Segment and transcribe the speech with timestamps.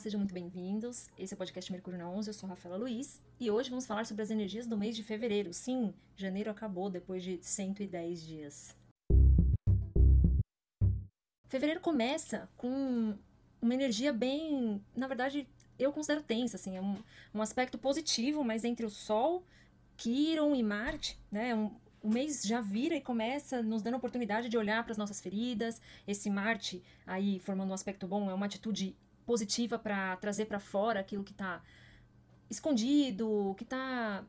[0.00, 1.10] sejam muito bem-vindos.
[1.18, 4.06] Esse é o podcast Mercúrio na 11, eu sou Rafaela Luiz e hoje vamos falar
[4.06, 5.52] sobre as energias do mês de fevereiro.
[5.52, 8.74] Sim, janeiro acabou depois de 110 dias.
[11.48, 13.14] Fevereiro começa com
[13.60, 15.46] uma energia bem, na verdade,
[15.78, 16.96] eu considero tensa, assim, é um,
[17.34, 19.44] um aspecto positivo, mas entre o Sol,
[19.98, 21.70] Quiron e Marte, né, um,
[22.02, 25.20] o mês já vira e começa nos dando a oportunidade de olhar para as nossas
[25.20, 25.78] feridas.
[26.08, 28.96] Esse Marte aí formando um aspecto bom é uma atitude
[29.30, 31.62] positiva para trazer para fora aquilo que está
[32.50, 34.24] escondido, que está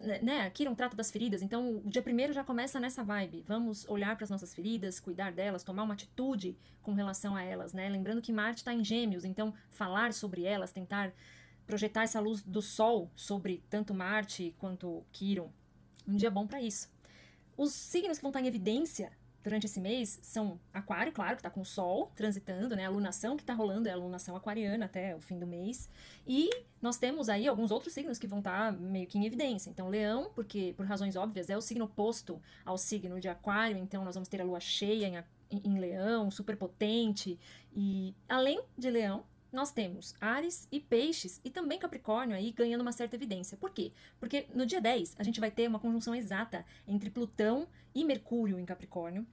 [0.00, 3.44] né, né, aqui não trata das feridas, então o dia primeiro já começa nessa vibe.
[3.46, 7.74] Vamos olhar para as nossas feridas, cuidar delas, tomar uma atitude com relação a elas,
[7.74, 7.90] né?
[7.90, 11.12] Lembrando que Marte está em Gêmeos, então falar sobre elas, tentar
[11.66, 15.52] projetar essa luz do Sol sobre tanto Marte quanto Quiron.
[16.06, 16.88] Um dia bom para isso.
[17.54, 19.12] Os signos que vão estar em evidência
[19.48, 22.84] durante esse mês são Aquário, claro, que está com o Sol transitando, né?
[22.84, 25.88] A lunação que está rolando é a lunação aquariana até o fim do mês.
[26.26, 26.50] E
[26.82, 29.70] nós temos aí alguns outros signos que vão estar tá meio que em evidência.
[29.70, 34.04] Então, Leão, porque por razões óbvias é o signo oposto ao signo de Aquário, então
[34.04, 37.38] nós vamos ter a lua cheia em, em Leão, super potente.
[37.74, 42.92] E além de Leão, nós temos Ares e Peixes e também Capricórnio aí ganhando uma
[42.92, 43.56] certa evidência.
[43.56, 43.92] Por quê?
[44.20, 48.58] Porque no dia 10 a gente vai ter uma conjunção exata entre Plutão e Mercúrio
[48.58, 49.26] em Capricórnio.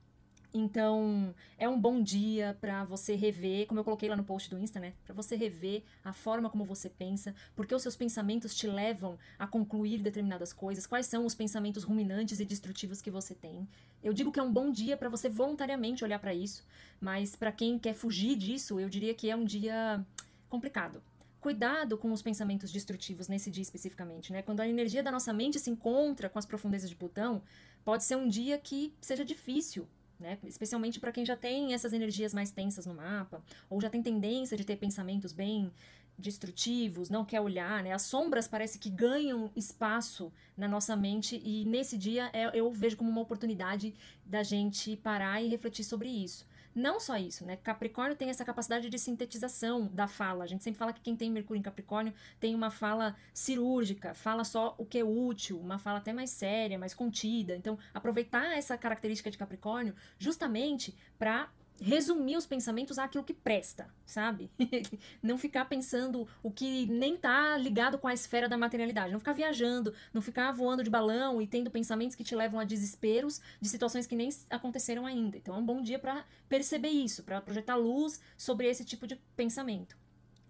[0.57, 4.57] Então, é um bom dia para você rever, como eu coloquei lá no post do
[4.57, 4.93] Insta, né?
[5.03, 9.45] Para você rever a forma como você pensa, porque os seus pensamentos te levam a
[9.45, 13.67] concluir determinadas coisas, quais são os pensamentos ruminantes e destrutivos que você tem.
[14.01, 16.65] Eu digo que é um bom dia para você voluntariamente olhar para isso,
[17.01, 20.05] mas para quem quer fugir disso, eu diria que é um dia
[20.47, 21.03] complicado
[21.41, 24.41] cuidado com os pensamentos destrutivos nesse dia especificamente, né?
[24.41, 27.43] Quando a energia da nossa mente se encontra com as profundezas de Plutão,
[27.83, 29.87] pode ser um dia que seja difícil
[30.19, 30.37] né?
[30.43, 34.57] Especialmente para quem já tem essas energias mais tensas no mapa, ou já tem tendência
[34.57, 35.71] de ter pensamentos bem
[36.17, 37.91] destrutivos, não quer olhar, né?
[37.91, 42.95] As sombras parece que ganham espaço na nossa mente e nesse dia é, eu vejo
[42.95, 43.93] como uma oportunidade
[44.25, 46.47] da gente parar e refletir sobre isso.
[46.75, 47.55] Não só isso, né?
[47.55, 50.43] Capricórnio tem essa capacidade de sintetização da fala.
[50.43, 54.43] A gente sempre fala que quem tem Mercúrio em Capricórnio tem uma fala cirúrgica, fala
[54.43, 57.55] só o que é útil, uma fala até mais séria, mais contida.
[57.55, 61.49] Então, aproveitar essa característica de Capricórnio justamente para
[61.81, 64.49] resumir os pensamentos àquilo que presta, sabe?
[65.21, 69.33] não ficar pensando o que nem tá ligado com a esfera da materialidade, não ficar
[69.33, 73.69] viajando, não ficar voando de balão e tendo pensamentos que te levam a desesperos de
[73.69, 75.37] situações que nem aconteceram ainda.
[75.37, 79.15] Então é um bom dia para perceber isso, para projetar luz sobre esse tipo de
[79.35, 79.97] pensamento.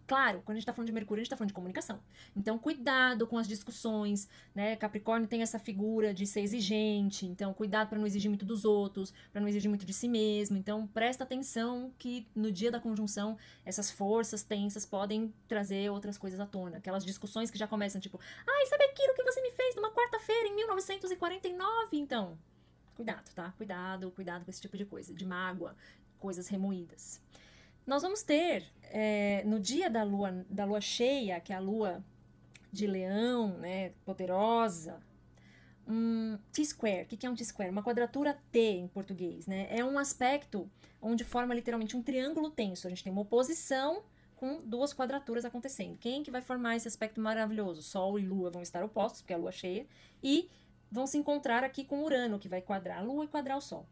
[0.08, 2.00] Claro, quando a gente está falando de Mercúrio, a gente está falando de comunicação.
[2.36, 4.76] Então, cuidado com as discussões, né?
[4.76, 9.12] Capricórnio tem essa figura de ser exigente, então cuidado para não exigir muito dos outros,
[9.32, 10.58] para não exigir muito de si mesmo.
[10.58, 13.36] Então, presta atenção que no dia da conjunção,
[13.66, 16.78] essas forças tensas podem trazer outras coisas à tona.
[16.78, 20.48] Aquelas discussões que já começam, tipo, ai, sabe aquilo que você me fez numa quarta-feira
[20.50, 21.98] em 1949?
[21.98, 22.38] Então,
[22.96, 23.52] cuidado, tá?
[23.58, 25.76] Cuidado, cuidado com esse tipo de coisa, de mágoa,
[26.20, 27.20] coisas remoídas.
[27.86, 32.04] Nós vamos ter é, no dia da lua, da lua cheia, que é a lua
[32.72, 35.00] de leão, né, poderosa,
[35.88, 37.04] um T-square.
[37.04, 37.70] O que é um T-square?
[37.70, 39.68] Uma quadratura T em português, né?
[39.70, 40.70] É um aspecto
[41.02, 42.88] onde forma literalmente um triângulo tenso.
[42.88, 44.04] A gente tem uma oposição
[44.36, 45.98] com duas quadraturas acontecendo.
[45.98, 47.82] Quem que vai formar esse aspecto maravilhoso?
[47.82, 49.88] Sol e Lua vão estar opostos, porque é a Lua cheia,
[50.22, 50.50] e
[50.92, 53.88] vão se encontrar aqui com Urano, que vai quadrar a Lua e quadrar o Sol.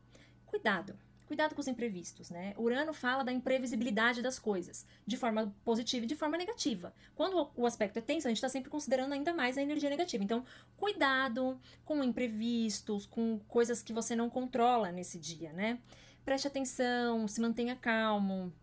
[0.45, 0.97] Cuidado,
[1.33, 2.53] Cuidado com os imprevistos, né?
[2.59, 6.93] Urano fala da imprevisibilidade das coisas, de forma positiva e de forma negativa.
[7.15, 10.23] Quando o aspecto é tenso, a gente está sempre considerando ainda mais a energia negativa.
[10.23, 10.45] Então,
[10.77, 15.79] cuidado com imprevistos, com coisas que você não controla nesse dia, né?
[16.23, 18.53] Preste atenção, se mantenha calmo,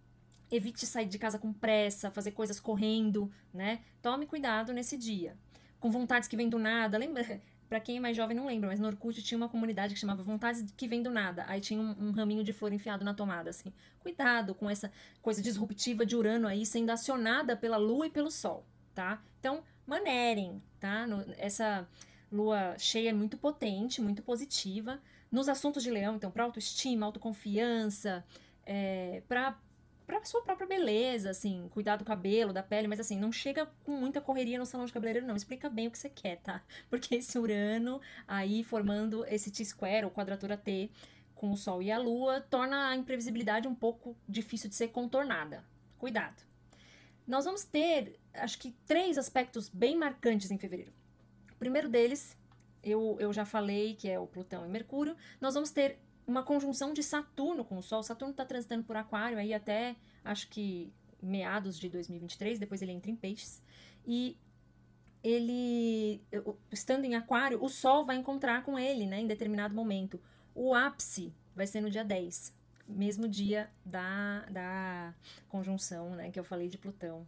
[0.48, 3.81] evite sair de casa com pressa, fazer coisas correndo, né?
[4.00, 5.37] Tome cuidado nesse dia.
[5.81, 7.42] Com vontades que vêm do nada, lembra?
[7.70, 10.25] Para quem é mais jovem não lembra, mas no Orkut tinha uma comunidade que chamava
[10.25, 11.44] Vontades que Vem do Nada.
[11.47, 13.72] Aí tinha um, um, raminho de flor enfiado na tomada, assim.
[14.00, 14.90] Cuidado com essa
[15.22, 19.22] coisa disruptiva de Urano aí sendo acionada pela Lua e pelo Sol, tá?
[19.38, 21.06] Então, manerem, tá?
[21.06, 21.88] No, essa
[22.32, 25.00] lua cheia é muito potente, muito positiva.
[25.31, 28.25] Nos assuntos de leão, então, para autoestima, autoconfiança,
[28.66, 29.56] é, para
[30.19, 33.93] pra sua própria beleza, assim, cuidar do cabelo, da pele, mas assim, não chega com
[33.93, 35.37] muita correria no salão de cabeleireiro, não.
[35.37, 36.62] Explica bem o que você quer, tá?
[36.91, 40.91] Porque esse Urano aí formando esse T-square, ou quadratura T,
[41.35, 45.65] com o Sol e a Lua, torna a imprevisibilidade um pouco difícil de ser contornada.
[45.99, 46.43] Cuidado.
[47.27, 50.93] Nós vamos ter, acho que, três aspectos bem marcantes em fevereiro.
[51.53, 52.37] O primeiro deles,
[52.83, 55.17] eu, eu já falei, que é o Plutão e Mercúrio.
[55.41, 55.99] Nós vamos ter
[56.31, 58.03] uma conjunção de Saturno com o Sol.
[58.03, 63.11] Saturno está transitando por Aquário aí até acho que meados de 2023, depois ele entra
[63.11, 63.62] em peixes.
[64.06, 64.38] E
[65.23, 66.23] ele,
[66.71, 70.21] estando em aquário, o Sol vai encontrar com ele, né, em determinado momento.
[70.55, 72.55] O ápice vai ser no dia 10,
[72.88, 75.15] mesmo dia da, da
[75.49, 77.26] conjunção, né, que eu falei de Plutão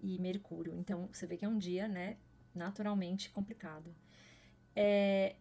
[0.00, 0.74] e Mercúrio.
[0.76, 2.16] Então, você vê que é um dia, né,
[2.54, 3.94] naturalmente complicado.
[4.74, 5.36] É,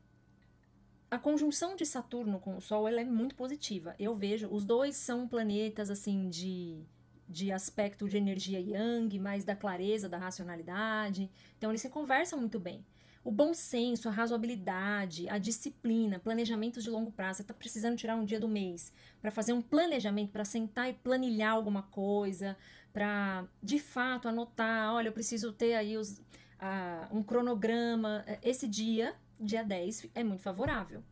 [1.12, 3.96] a conjunção de Saturno com o Sol ela é muito positiva.
[3.98, 6.84] Eu vejo, os dois são planetas assim de,
[7.28, 11.30] de aspecto de energia yang, mais da clareza, da racionalidade.
[11.58, 12.86] Então eles se conversam muito bem.
[13.24, 17.38] O bom senso, a razoabilidade, a disciplina, planejamentos de longo prazo.
[17.38, 20.94] Você está precisando tirar um dia do mês para fazer um planejamento, para sentar e
[20.94, 22.56] planilhar alguma coisa,
[22.94, 26.22] para de fato anotar: olha, eu preciso ter aí os,
[27.12, 28.24] um cronograma.
[28.42, 31.04] Esse dia dia 10 é muito favorável.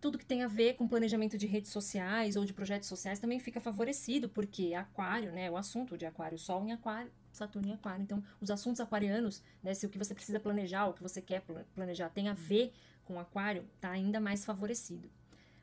[0.00, 3.38] Tudo que tem a ver com planejamento de redes sociais ou de projetos sociais também
[3.38, 8.02] fica favorecido, porque aquário, né, o assunto de aquário, Sol em aquário, Saturno em aquário.
[8.02, 11.42] Então, os assuntos aquarianos, né, se o que você precisa planejar, o que você quer
[11.74, 12.72] planejar tem a ver
[13.04, 15.08] com aquário, tá ainda mais favorecido.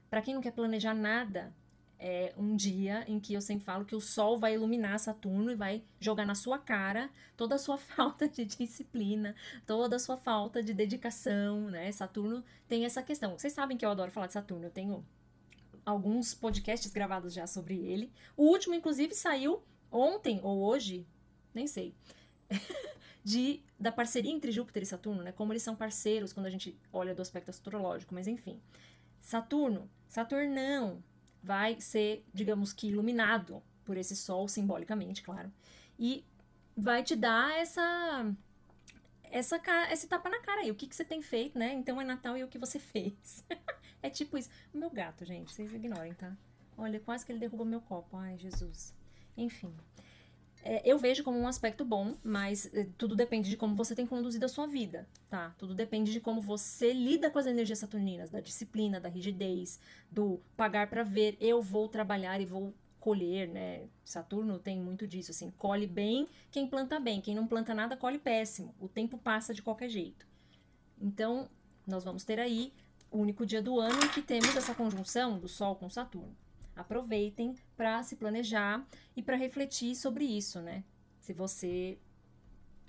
[0.10, 1.54] Para quem não quer planejar nada,
[2.00, 5.56] é um dia em que eu sempre falo que o Sol vai iluminar Saturno e
[5.56, 9.36] vai jogar na sua cara toda a sua falta de disciplina,
[9.68, 11.92] toda a sua falta de dedicação, né?
[11.92, 13.38] Saturno tem essa questão.
[13.38, 15.06] Vocês sabem que eu adoro falar de Saturno, eu tenho
[15.86, 18.12] alguns podcasts gravados já sobre ele.
[18.38, 19.62] O último, inclusive, saiu
[19.92, 21.06] ontem ou hoje,
[21.54, 21.94] nem sei.
[23.24, 25.32] de da parceria entre Júpiter e Saturno, né?
[25.32, 28.60] Como eles são parceiros quando a gente olha do aspecto astrológico, mas enfim.
[29.20, 31.04] Saturno, Saturnão,
[31.42, 35.52] vai ser, digamos que, iluminado por esse sol, simbolicamente, claro.
[35.98, 36.24] E
[36.76, 38.34] vai te dar essa
[39.32, 41.74] essa esse tapa na cara aí, o que, que você tem feito, né?
[41.74, 43.46] Então é Natal e o que você fez.
[44.02, 44.50] é tipo isso.
[44.74, 46.36] Meu gato, gente, vocês ignorem, tá?
[46.78, 48.16] Olha, quase que ele derrubou meu copo.
[48.18, 48.94] Ai, Jesus.
[49.36, 49.74] Enfim.
[50.64, 54.06] É, eu vejo como um aspecto bom, mas é, tudo depende de como você tem
[54.06, 55.56] conduzido a sua vida, tá?
[55.58, 59.80] Tudo depende de como você lida com as energias saturninas, da disciplina, da rigidez,
[60.12, 63.88] do pagar para ver, eu vou trabalhar e vou colher, né?
[64.04, 68.20] Saturno tem muito disso, assim, colhe bem quem planta bem, quem não planta nada colhe
[68.20, 68.76] péssimo.
[68.80, 70.28] O tempo passa de qualquer jeito.
[71.02, 71.50] Então,
[71.88, 72.74] nós vamos ter aí
[73.10, 76.36] o único dia do ano em que temos essa conjunção do Sol com Saturno
[76.80, 78.86] aproveitem para se planejar
[79.16, 80.84] e para refletir sobre isso, né?
[81.20, 81.98] Se você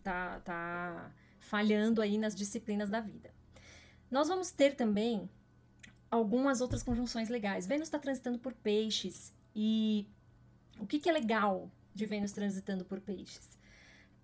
[0.02, 3.32] tá, tá falhando aí nas disciplinas da vida.
[4.10, 5.28] Nós vamos ter também
[6.10, 7.66] algumas outras conjunções legais.
[7.66, 10.08] Vênus está transitando por peixes e
[10.78, 13.59] o que, que é legal de Vênus transitando por peixes?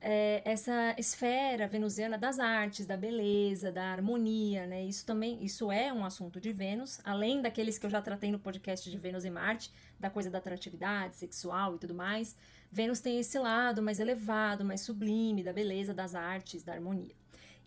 [0.01, 4.85] É, essa esfera venusiana das artes, da beleza, da harmonia, né?
[4.85, 8.39] Isso também, isso é um assunto de Vênus, além daqueles que eu já tratei no
[8.39, 12.37] podcast de Vênus e Marte, da coisa da atratividade sexual e tudo mais.
[12.71, 17.15] Vênus tem esse lado mais elevado, mais sublime, da beleza, das artes, da harmonia.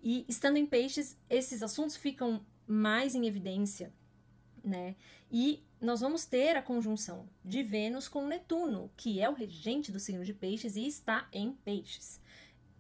[0.02, 3.92] E estando em peixes, esses assuntos ficam mais em evidência,
[4.64, 4.96] né?
[5.32, 10.00] E nós vamos ter a conjunção de Vênus com Netuno, que é o regente do
[10.00, 12.20] signo de Peixes e está em Peixes.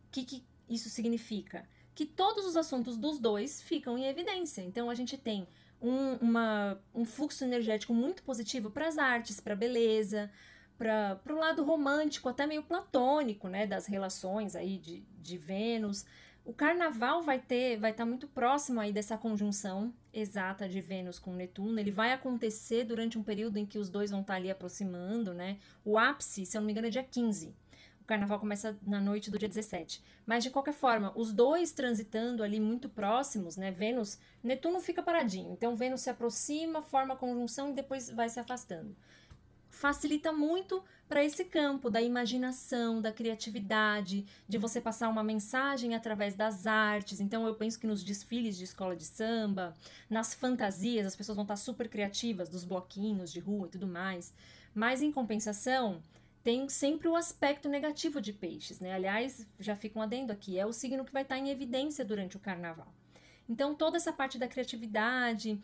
[0.07, 1.67] O que, que isso significa?
[1.95, 4.61] Que todos os assuntos dos dois ficam em evidência.
[4.61, 5.47] Então a gente tem
[5.81, 10.29] um, uma, um fluxo energético muito positivo para as artes, para a beleza,
[10.77, 16.05] para o lado romântico, até meio platônico, né, das relações aí de, de Vênus.
[16.49, 21.19] O carnaval vai ter, vai estar tá muito próximo aí dessa conjunção exata de Vênus
[21.19, 21.79] com Netuno.
[21.79, 25.31] Ele vai acontecer durante um período em que os dois vão estar tá ali aproximando,
[25.31, 25.59] né?
[25.85, 27.53] O ápice, se eu não me engano, é dia 15.
[28.01, 30.03] O carnaval começa na noite do dia 17.
[30.25, 33.69] Mas de qualquer forma, os dois transitando ali muito próximos, né?
[33.69, 35.53] Vênus, Netuno fica paradinho.
[35.53, 38.95] Então Vênus se aproxima, forma a conjunção e depois vai se afastando
[39.69, 46.35] facilita muito para esse campo da imaginação, da criatividade, de você passar uma mensagem através
[46.35, 47.19] das artes.
[47.19, 49.73] Então eu penso que nos desfiles de escola de samba,
[50.07, 54.31] nas fantasias, as pessoas vão estar super criativas, dos bloquinhos de rua e tudo mais.
[54.73, 55.99] Mas em compensação,
[56.43, 58.93] tem sempre o aspecto negativo de peixes, né?
[58.93, 62.37] Aliás, já fica um adendo aqui, é o signo que vai estar em evidência durante
[62.37, 62.93] o carnaval.
[63.49, 65.59] Então, toda essa parte da criatividade,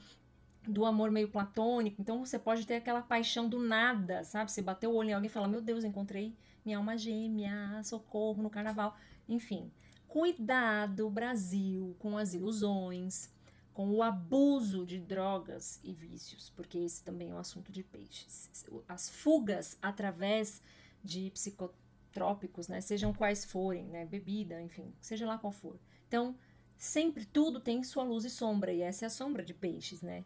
[0.68, 2.02] do amor meio platônico.
[2.02, 4.52] Então você pode ter aquela paixão do nada, sabe?
[4.52, 8.42] Você bateu o olho em alguém e fala: Meu Deus, encontrei minha alma gêmea, socorro
[8.42, 8.98] no carnaval.
[9.28, 9.72] Enfim,
[10.08, 13.30] cuidado, Brasil, com as ilusões,
[13.74, 18.50] com o abuso de drogas e vícios, porque esse também é um assunto de peixes.
[18.88, 20.62] As fugas através
[21.04, 22.82] de psicotrópicos, né?
[22.82, 24.06] Sejam quais forem, né?
[24.06, 25.78] Bebida, enfim, seja lá qual for.
[26.08, 26.36] Então,
[26.78, 30.24] sempre tudo tem sua luz e sombra, e essa é a sombra de peixes, né?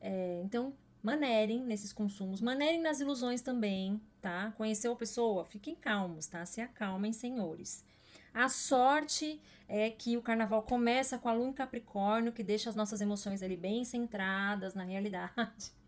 [0.00, 4.52] É, então, manerem nesses consumos, manerem nas ilusões também, tá?
[4.56, 5.44] Conheceu a pessoa?
[5.44, 6.44] Fiquem calmos, tá?
[6.44, 7.84] Se acalmem, senhores.
[8.32, 12.76] A sorte é que o carnaval começa com a lua em Capricórnio, que deixa as
[12.76, 15.72] nossas emoções ali bem centradas na realidade.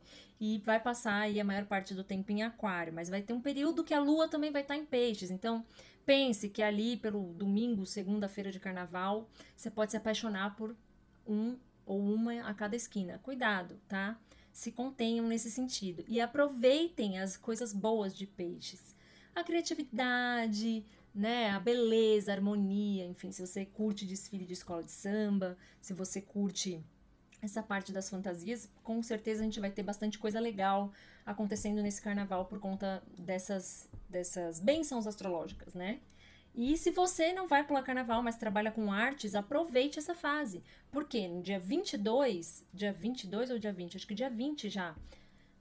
[0.45, 3.40] E vai passar aí a maior parte do tempo em Aquário, mas vai ter um
[3.40, 5.31] período que a lua também vai estar em Peixes.
[5.31, 5.64] Então,
[6.04, 10.75] pense que ali pelo domingo, segunda-feira de carnaval, você pode se apaixonar por
[11.25, 13.18] um ou uma a cada esquina.
[13.22, 14.18] Cuidado, tá?
[14.52, 18.94] Se contenham nesse sentido e aproveitem as coisas boas de Peixes.
[19.34, 20.84] A criatividade,
[21.14, 25.92] né, a beleza, a harmonia, enfim, se você curte desfile de escola de samba, se
[25.92, 26.84] você curte
[27.40, 30.92] essa parte das fantasias, com certeza a gente vai ter bastante coisa legal
[31.26, 36.00] acontecendo nesse carnaval por conta dessas dessas bênçãos astrológicas, né?
[36.54, 40.62] E se você não vai pular carnaval, mas trabalha com artes, aproveite essa fase.
[40.90, 44.94] Porque no dia 22, dia 22 ou dia 20, acho que dia 20 já,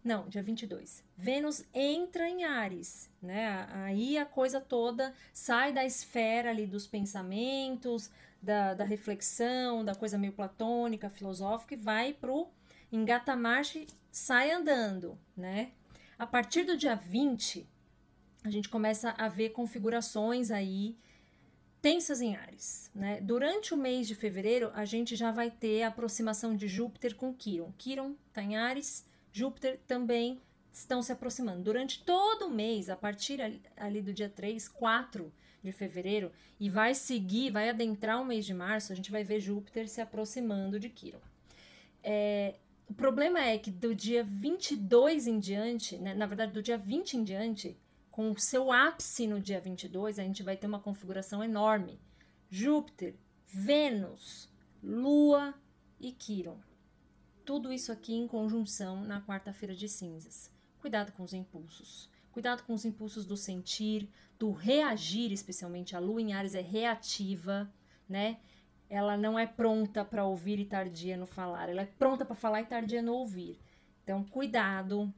[0.04, 1.04] não, dia 22.
[1.16, 3.68] Vênus entra em Ares, né?
[3.72, 8.10] Aí a coisa toda sai da esfera ali dos pensamentos,
[8.42, 12.50] da, da reflexão, da coisa meio platônica, filosófica, e vai pro
[12.92, 15.72] engata marcha e sai andando, né?
[16.18, 17.68] A partir do dia 20,
[18.44, 20.96] a gente começa a ver configurações aí
[21.82, 23.20] tensas em Ares, né?
[23.22, 27.34] Durante o mês de fevereiro, a gente já vai ter a aproximação de Júpiter com
[27.34, 27.74] Quiron.
[27.78, 30.40] Quiron tá em Ares, Júpiter também
[30.72, 31.64] estão se aproximando.
[31.64, 33.40] Durante todo o mês, a partir
[33.76, 35.34] ali do dia 3, 4
[35.64, 39.40] de fevereiro, e vai seguir, vai adentrar o mês de março, a gente vai ver
[39.40, 41.20] Júpiter se aproximando de Quiron.
[42.04, 42.56] É,
[42.88, 47.18] o problema é que do dia 22 em diante, né, na verdade do dia 20
[47.18, 47.78] em diante,
[48.22, 52.00] com o seu ápice no dia 22, a gente vai ter uma configuração enorme.
[52.52, 53.16] Júpiter,
[53.48, 54.48] Vênus,
[54.84, 55.56] Lua
[56.00, 56.60] e Quiron
[57.44, 60.50] tudo isso aqui em conjunção na quarta-feira de cinzas.
[60.80, 62.10] Cuidado com os impulsos.
[62.32, 65.96] Cuidado com os impulsos do sentir, do reagir, especialmente.
[65.96, 67.70] A lua em Ares é reativa,
[68.08, 68.38] né?
[68.88, 71.68] Ela não é pronta para ouvir e tardia no falar.
[71.68, 73.60] Ela é pronta para falar e tardia no ouvir.
[74.04, 75.14] Então, cuidado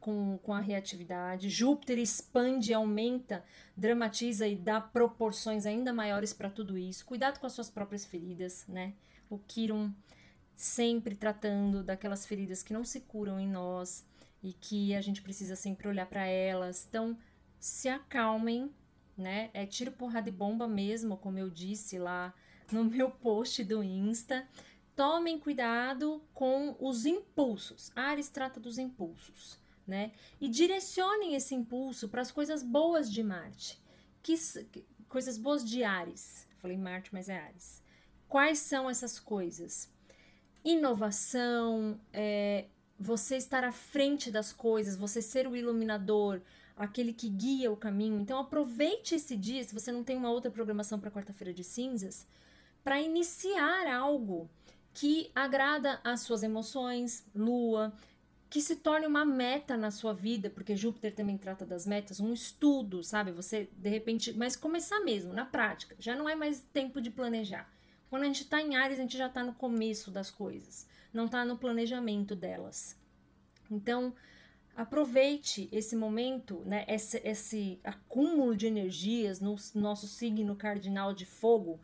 [0.00, 1.50] com, com a reatividade.
[1.50, 3.44] Júpiter expande, aumenta,
[3.76, 7.04] dramatiza e dá proporções ainda maiores para tudo isso.
[7.04, 8.94] Cuidado com as suas próprias feridas, né?
[9.28, 9.92] O Kiron
[10.56, 14.04] sempre tratando daquelas feridas que não se curam em nós
[14.42, 16.86] e que a gente precisa sempre olhar para elas.
[16.88, 17.16] Então,
[17.58, 18.70] se acalmem,
[19.16, 19.50] né?
[19.52, 22.34] É tiro, porrada e bomba mesmo, como eu disse lá
[22.72, 24.46] no meu post do Insta.
[24.96, 27.90] Tomem cuidado com os impulsos.
[27.94, 30.12] Ares trata dos impulsos, né?
[30.40, 33.80] E direcionem esse impulso para as coisas boas de Marte.
[34.22, 34.36] Que,
[34.70, 36.46] que, coisas boas de Ares.
[36.58, 37.82] Falei Marte, mas é Ares.
[38.28, 39.90] Quais são essas coisas?
[40.64, 42.66] inovação, é,
[42.98, 46.40] você estar à frente das coisas, você ser o iluminador,
[46.76, 48.20] aquele que guia o caminho.
[48.20, 52.26] Então aproveite esse dia, se você não tem uma outra programação para quarta-feira de cinzas,
[52.84, 54.48] para iniciar algo
[54.92, 57.92] que agrada às suas emoções, lua,
[58.50, 62.32] que se torne uma meta na sua vida, porque Júpiter também trata das metas, um
[62.32, 63.30] estudo, sabe?
[63.30, 65.96] Você de repente, mas começar mesmo, na prática.
[65.98, 67.70] Já não é mais tempo de planejar
[68.10, 71.26] quando a gente está em Ares, a gente já está no começo das coisas, não
[71.26, 72.98] está no planejamento delas.
[73.70, 74.12] Então,
[74.76, 81.80] aproveite esse momento, né, esse, esse acúmulo de energias no nosso signo cardinal de fogo,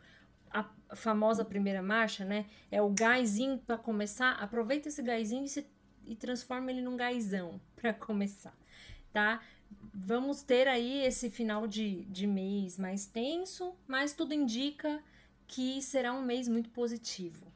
[0.51, 2.45] a famosa primeira marcha, né?
[2.71, 4.31] É o gásinho para começar.
[4.31, 5.65] Aproveita esse gásinho e, se,
[6.07, 8.57] e transforma ele num gásão para começar,
[9.11, 9.41] tá?
[9.93, 15.03] Vamos ter aí esse final de, de mês mais tenso, mas tudo indica
[15.47, 17.51] que será um mês muito positivo.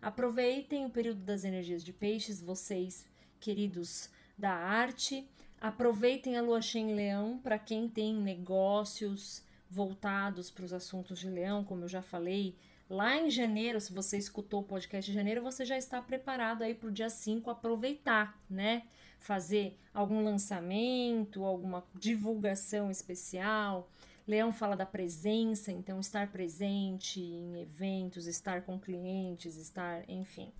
[0.00, 3.06] Aproveitem o período das energias de peixes, vocês,
[3.40, 5.28] queridos da arte.
[5.60, 11.28] Aproveitem a lua cheia em leão para quem tem negócios voltados para os assuntos de
[11.28, 12.56] leão, como eu já falei.
[12.88, 16.74] Lá em janeiro, se você escutou o podcast de janeiro, você já está preparado aí
[16.74, 18.82] para o dia 5 aproveitar, né?
[19.18, 23.88] Fazer algum lançamento, alguma divulgação especial,
[24.26, 30.50] Leão fala da presença, então estar presente em eventos, estar com clientes, estar, enfim.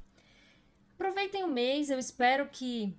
[0.95, 2.95] Aproveitem o mês, eu espero que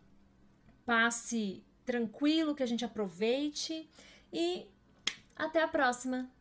[0.85, 3.87] passe tranquilo, que a gente aproveite
[4.33, 4.65] e
[5.35, 6.34] até a próxima!